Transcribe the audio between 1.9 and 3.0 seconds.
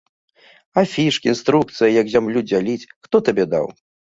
як зямлю дзяліць,